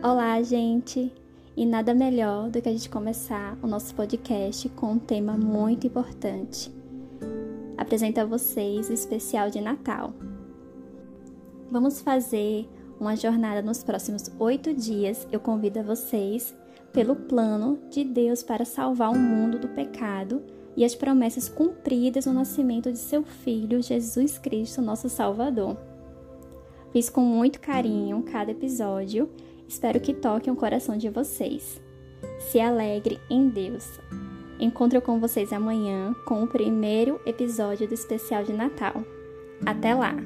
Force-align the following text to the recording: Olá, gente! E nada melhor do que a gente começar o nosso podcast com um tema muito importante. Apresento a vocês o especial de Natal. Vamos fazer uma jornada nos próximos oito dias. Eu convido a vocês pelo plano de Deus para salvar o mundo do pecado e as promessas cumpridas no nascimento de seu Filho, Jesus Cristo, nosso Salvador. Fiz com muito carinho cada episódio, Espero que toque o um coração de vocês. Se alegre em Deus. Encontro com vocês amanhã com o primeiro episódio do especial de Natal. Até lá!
Olá, 0.00 0.40
gente! 0.42 1.12
E 1.56 1.66
nada 1.66 1.92
melhor 1.92 2.50
do 2.50 2.62
que 2.62 2.68
a 2.68 2.72
gente 2.72 2.88
começar 2.88 3.58
o 3.60 3.66
nosso 3.66 3.92
podcast 3.96 4.68
com 4.68 4.92
um 4.92 4.98
tema 4.98 5.36
muito 5.36 5.88
importante. 5.88 6.72
Apresento 7.76 8.20
a 8.20 8.24
vocês 8.24 8.88
o 8.88 8.92
especial 8.92 9.50
de 9.50 9.60
Natal. 9.60 10.14
Vamos 11.68 12.00
fazer 12.00 12.68
uma 13.00 13.16
jornada 13.16 13.60
nos 13.60 13.82
próximos 13.82 14.30
oito 14.38 14.72
dias. 14.72 15.26
Eu 15.32 15.40
convido 15.40 15.80
a 15.80 15.82
vocês 15.82 16.54
pelo 16.92 17.16
plano 17.16 17.80
de 17.90 18.04
Deus 18.04 18.40
para 18.40 18.64
salvar 18.64 19.10
o 19.10 19.18
mundo 19.18 19.58
do 19.58 19.66
pecado 19.66 20.44
e 20.76 20.84
as 20.84 20.94
promessas 20.94 21.48
cumpridas 21.48 22.24
no 22.24 22.34
nascimento 22.34 22.92
de 22.92 22.98
seu 22.98 23.24
Filho, 23.24 23.82
Jesus 23.82 24.38
Cristo, 24.38 24.80
nosso 24.80 25.08
Salvador. 25.08 25.76
Fiz 26.92 27.10
com 27.10 27.20
muito 27.20 27.60
carinho 27.60 28.22
cada 28.22 28.52
episódio, 28.52 29.28
Espero 29.68 30.00
que 30.00 30.14
toque 30.14 30.48
o 30.48 30.54
um 30.54 30.56
coração 30.56 30.96
de 30.96 31.10
vocês. 31.10 31.80
Se 32.38 32.58
alegre 32.58 33.20
em 33.28 33.48
Deus. 33.48 34.00
Encontro 34.58 35.00
com 35.00 35.20
vocês 35.20 35.52
amanhã 35.52 36.14
com 36.24 36.42
o 36.42 36.48
primeiro 36.48 37.20
episódio 37.26 37.86
do 37.86 37.94
especial 37.94 38.42
de 38.42 38.52
Natal. 38.52 39.04
Até 39.64 39.94
lá! 39.94 40.16